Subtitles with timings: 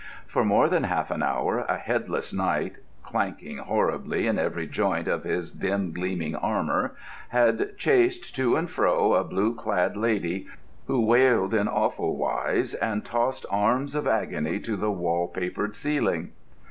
[0.25, 5.25] For more than half an hour a headless Knight, clanking horribly in every joint of
[5.25, 6.95] his dim gleaming armour,
[7.29, 10.47] had chased to and fro a blue clad Lady,
[10.87, 16.31] who wailed in awful wise and tossed arms of agony to the wall papered ceiling.